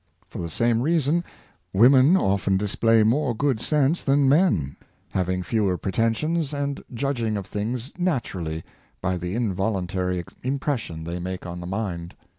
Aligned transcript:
For 0.27 0.39
the 0.39 0.49
same 0.49 0.81
reason, 0.81 1.23
women 1.73 2.17
often 2.17 2.57
display 2.57 3.03
more 3.03 3.35
good 3.35 3.59
sense 3.61 4.01
than 4.01 4.27
men, 4.27 4.75
having 5.09 5.43
fewer 5.43 5.77
pretentions, 5.77 6.53
and 6.55 6.81
judging 6.91 7.37
of 7.37 7.45
things 7.45 7.91
naturally, 7.99 8.63
by 8.99 9.17
the 9.17 9.35
involuntary 9.35 10.23
impression 10.41 11.03
they 11.03 11.19
make 11.19 11.45
on 11.45 11.59
the 11.59 11.67
mind. 11.67 12.15